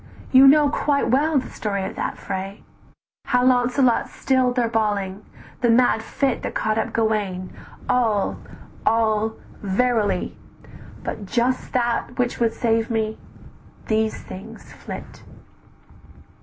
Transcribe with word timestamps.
You 0.31 0.47
know 0.47 0.67
quite 0.67 1.09
well 1.11 1.37
the 1.37 1.51
story 1.51 1.83
of 1.85 1.95
that 1.95 2.17
fray, 2.17 2.63
"How 3.25 3.45
Launcelot 3.45 4.09
still'd 4.09 4.55
their 4.55 4.67
bawling, 4.67 5.23
the 5.61 5.69
mad 5.69 6.01
fit 6.01 6.41
That 6.41 6.55
caught 6.55 6.79
up 6.79 6.91
Gauwaine, 6.91 7.53
all, 7.87 8.37
all, 8.83 9.33
verily, 9.61 10.35
But 11.03 11.27
just 11.27 11.73
that 11.73 12.17
which 12.17 12.39
would 12.39 12.53
save 12.53 12.89
me; 12.89 13.19
these 13.85 14.19
things 14.23 14.73
flit. 14.73 15.21